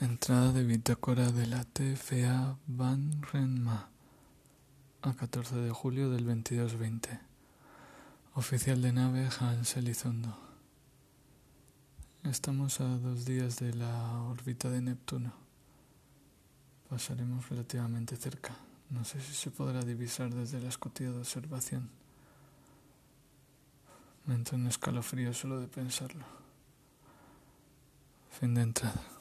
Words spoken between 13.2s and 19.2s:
días de la órbita de Neptuno. Pasaremos relativamente cerca. No sé